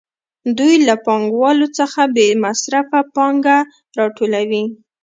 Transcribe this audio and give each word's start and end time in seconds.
دوی 0.57 0.75
له 0.87 0.95
پانګوالو 1.05 1.67
څخه 1.79 2.01
بې 2.15 2.27
مصرفه 2.43 2.99
پانګه 3.15 3.57
راټولوي 3.97 4.63